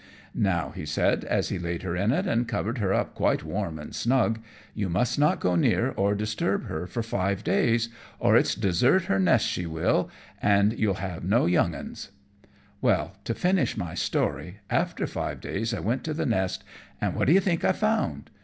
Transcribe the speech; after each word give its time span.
"Now," 0.33 0.71
he 0.75 0.83
said, 0.83 1.23
as 1.25 1.49
he 1.49 1.59
laid 1.59 1.83
her 1.83 1.95
in 1.95 2.11
it, 2.11 2.25
and 2.25 2.47
covered 2.47 2.79
her 2.79 2.91
up 2.91 3.13
quite 3.13 3.43
warm 3.43 3.77
and 3.77 3.93
snug, 3.93 4.39
"you 4.73 4.89
must 4.89 5.19
not 5.19 5.39
go 5.39 5.53
near 5.55 5.91
or 5.91 6.15
disturb 6.15 6.65
her 6.65 6.87
for 6.87 7.03
five 7.03 7.43
days, 7.43 7.89
or 8.17 8.35
it's 8.35 8.55
desert 8.55 9.03
her 9.03 9.19
nest 9.19 9.45
she 9.45 9.67
will, 9.67 10.09
and 10.41 10.73
you'll 10.79 10.95
have 10.95 11.23
no 11.23 11.45
younguns." 11.45 12.09
Well, 12.81 13.11
to 13.25 13.35
finish 13.35 13.75
with 13.75 13.85
my 13.85 13.93
story, 13.93 14.61
after 14.71 15.05
five 15.05 15.39
days 15.39 15.71
I 15.71 15.81
went 15.81 16.03
to 16.05 16.15
the 16.15 16.25
nest, 16.25 16.63
and 16.99 17.13
what 17.13 17.27
do 17.27 17.33
you 17.33 17.39
think 17.39 17.63
I 17.63 17.71
found? 17.71 18.31